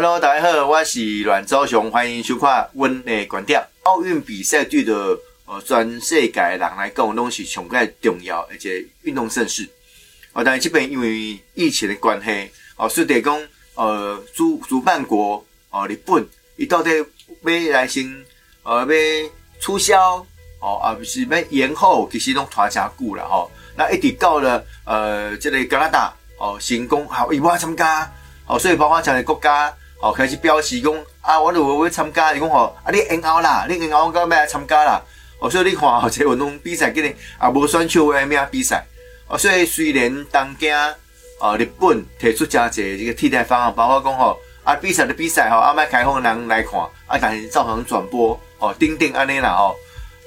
[0.00, 3.60] Hello，大家好，我是阮昭雄，欢迎收看阮的观点。
[3.82, 4.94] 奥运比赛对的
[5.44, 9.68] 呃全世界人来讲，拢是上个重要而且运动盛事。
[10.34, 13.42] 哦，但是这边因为疫情的关系，哦，所以得讲
[13.74, 16.24] 呃主主办国哦日本，
[16.56, 16.90] 伊到底
[17.42, 18.24] 要来先
[18.62, 20.24] 呃要促销
[20.60, 23.50] 哦，啊不是要延后，其实拢拖真久了吼。
[23.74, 28.08] 那一直到了呃这个加拿大哦成功好伊要参加
[28.46, 35.02] 哦，所以包括像个国家哦开始表示讲啊，我如果要参加，伊讲吼啊你延后啦，你延后我要来参加啦。
[35.40, 37.06] 哦，所以你看哦，这运动比赛今日
[37.42, 38.84] 也无选手诶咩比赛。
[39.26, 49.76] 哦，所以虽然东京啊，日本提出加济这个替代方案，包括讲吼啊，比赛的比赛吼，阿麦开放人来看，啊，但是造成转播哦，顶顶安尼啦吼。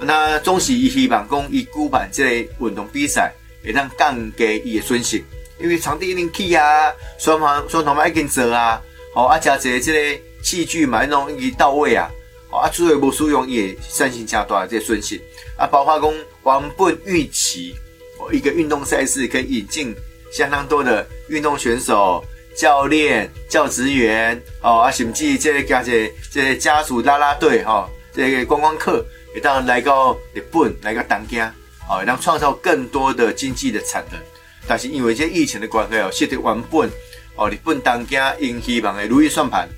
[0.00, 5.22] 那总是伊希望讲伊举办这个运动比赛，会当降低伊的损失，
[5.60, 8.80] 因为场地一定起啊，双方双方嘛已经做啊，
[9.14, 12.08] 哦，啊，加济这个器具嘛，弄伊到位啊，
[12.50, 15.20] 哦，啊，所以无使用也三星加大这个损失，
[15.56, 16.12] 啊，包括讲
[16.44, 17.74] 原本预期
[18.18, 18.32] 哦。
[18.32, 19.94] 一个运动赛事可以引进
[20.32, 22.24] 相当多的运动选手、
[22.56, 31.52] 教练、教职员哦，啊，甚至这个家这这些家属拉拉队哈，这个观光客也当来到日本来个当家
[31.88, 34.20] 哦，让创造更多的经济的产能。
[34.68, 36.88] 但是因为这疫情的关系哦，现在原本
[37.36, 39.68] 哦日本当家因希望的如意算盘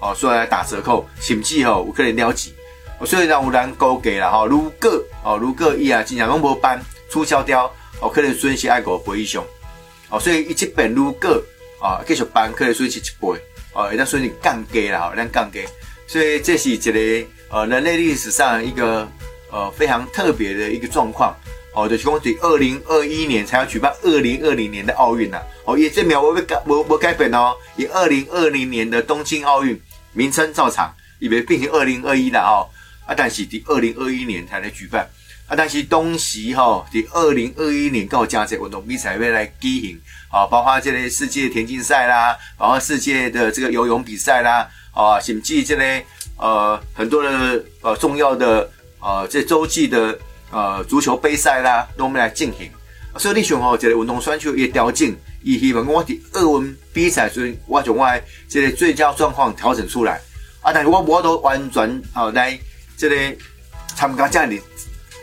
[0.00, 2.50] 哦，所以来打折扣，甚至哦有可能了解，
[2.98, 7.72] 哦，虽然有人估计了哈，如果哦如果伊啊真正拢无办促销掉。
[8.00, 9.44] 哦，可能损失爱个倍以上，
[10.08, 11.42] 哦，所以一这边如果
[11.80, 15.64] 啊继续办，可能损失一倍，哦，那损失降低了，哦，那降低，
[16.06, 19.08] 所以这是一个呃人类历史上一个
[19.50, 21.34] 呃非常特别的一个状况，
[21.78, 29.80] 哦，就是讲在二零二一年才要举办二零二零年的奥运呐，哦，也这秒我会改我我改变哦，以二零二零年的东京奥运
[30.12, 32.66] 名称照常，以为并行二零二一的哦，
[33.06, 35.08] 啊，但是第二零二一年才来举办。
[35.46, 40.00] 啊，但是东西哈，伫二零二一年到加这运动比赛要来举行，
[40.30, 45.84] 啊，包括这个世界田径赛啦，包括世界的这个游泳比赛啦，啊，甚至这个
[46.36, 48.68] 呃很多的呃重要的
[49.00, 50.18] 呃这洲际的
[50.50, 52.70] 呃足球杯赛啦，都来进行。
[53.16, 58.06] 所以你想吼，这个运动选手也调整，伊希望我伫奥运比赛时，我将我
[58.48, 60.20] 这个最佳状况调整出来。
[60.60, 62.58] 啊，但是我我都完全哦来
[62.96, 63.16] 这个
[63.96, 64.56] 参加这样的。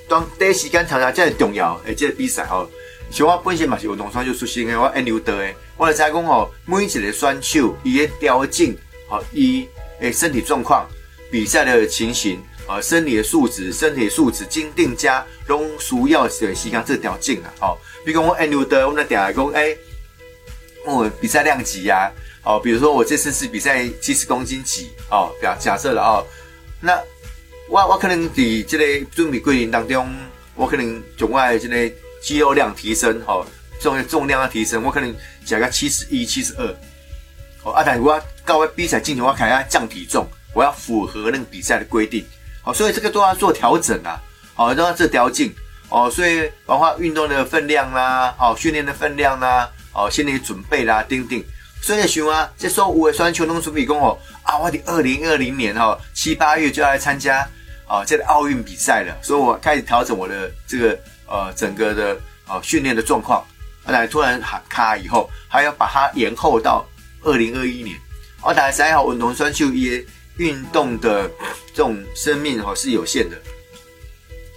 [0.10, 2.70] 当第一时间参加这重要诶，这个比赛吼，
[3.12, 8.76] 像我本身嘛是运动选手出身诶，我爱牛德诶，我来知讲吼，每一个选手伊诶条件，
[9.10, 9.68] 吼伊
[10.00, 10.86] 诶身体状况、
[11.32, 19.78] 比赛的情形，呃，生理的素质、身体素质、经定加拢需要的时间这条件啊，哦，比如讲我爱牛德，我们定来讲，诶，
[20.86, 22.12] 我比赛量级呀，
[22.44, 26.26] 哦，比如说我这次是比赛七十公斤级，哦，假假设了哦，
[26.80, 27.00] 那。
[27.68, 30.08] 我我可能伫这个准备过程当中，
[30.54, 33.44] 我可能从我这个肌肉量提升，吼，
[33.82, 35.12] 重重量的提升，我可能
[35.44, 36.76] 加个七十一、七十二，
[37.64, 42.24] 哦，啊，但我到位比赛进行，我开始降体重，我要符合那个比赛的规定，
[42.66, 44.20] 哦，所以这个都要做调整啊，
[44.56, 45.50] 哦，都要做调整，
[45.90, 51.42] 哦，所以包括运动的分量啦，哦，训练的分量啦，哦，心理准备啦，等等。
[51.82, 57.48] 所以想啊，这说五位双球拢准备讲哦，啊，我的二零二零年哦七八月就要来参加
[57.88, 63.46] 哦这个奥运比赛了，所以我开始调整我的这个呃整个的呃训练的状况。
[63.86, 66.84] 来突然喊卡以后，还要把它延后到
[67.22, 67.96] 二零二一年。
[68.42, 70.04] 我打还好，运动双球也
[70.38, 71.30] 运动的
[71.74, 73.38] 这种生命哦是有限的，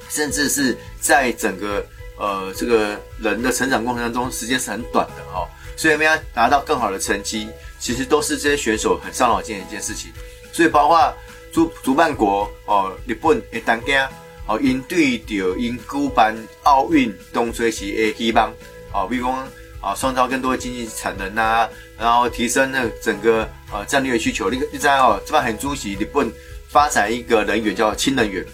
[0.08, 1.86] 甚至是在整个
[2.18, 5.48] 呃这个人的成长过程当中，时间是很短的哈。
[5.76, 10.10] 所以，我们要拿到更好的成绩，其实都是这些选手很伤脑筋的一件事情。
[10.52, 11.14] 所以，包括
[11.52, 14.10] 主主办国哦，日本的当家
[14.48, 18.52] 哦，因对着因举办奥运东吹时的希望
[18.92, 19.48] 哦，比如讲
[19.80, 21.68] 啊，创造更多的经济产能啊，
[21.98, 24.50] 然后提升那整个呃战略需求。
[24.50, 26.30] 你你知哦，这边很注意日本
[26.69, 28.44] 发展一个能源叫氢能源，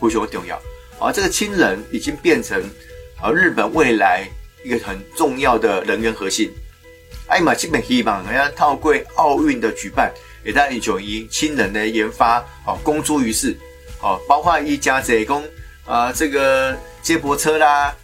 [0.00, 0.60] 非常重要。
[0.98, 2.62] 啊，这个氢能已经变成
[3.20, 4.28] 啊日本未来
[4.64, 6.50] 一个很重要的能源核心。
[7.28, 10.12] 哎嘛，基本希望，要透过奥运的举办，
[10.44, 13.56] 也带领九一氢能的研发哦，公诸于世
[14.02, 15.42] 哦，包括一家这工
[15.86, 17.94] 啊，这个接驳车啦，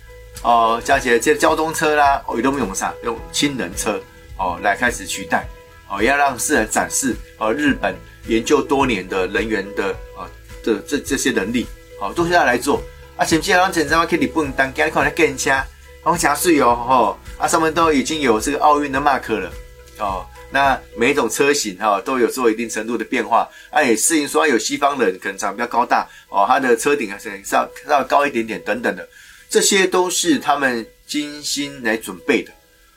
[0.43, 4.01] 哦，加起来这交通车啦，哦，也都用上用氢能车
[4.37, 5.47] 哦来开始取代。
[5.89, 7.95] 哦，要让世人展示哦，日本
[8.27, 10.29] 研究多年的人员的啊
[10.63, 11.67] 的这这些能力。
[12.01, 12.81] 哦，都是要来做，
[13.17, 15.67] 而且既然整这可以不能单，给看来更加。
[16.05, 19.51] 然后加税哦，吼啊，上面都已经有这个奥运的 mark 了。
[19.99, 29.07] 哦那每一种车型哈都有做一定程度的变化，啊也适应说有西方人可能长得比较高大哦，它的车顶啊是稍稍高一点点等等的，
[29.49, 32.53] 这些都是他们精心来准备的。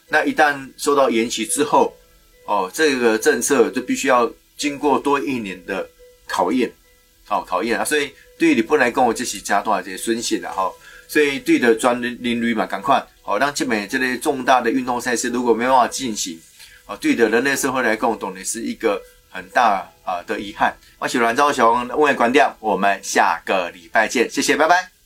[0.09, 1.95] 那一旦受到延期之后，
[2.45, 5.87] 哦这个政策就必须要经过多一年的
[6.27, 6.71] 考验，
[7.25, 10.69] 好考验啊，所以对你不能跟我这起加多这些孙险的哈，
[11.07, 16.39] 所以对的专领域嘛，赶快好让这边这类重大的运动赛事如果没办法进行。
[16.87, 20.75] 哦对的，人类社会来共同的是一个很大啊的遗憾。
[20.99, 25.00] 我是阮昭雄，问关掉，我们下个礼拜见，谢谢，拜拜。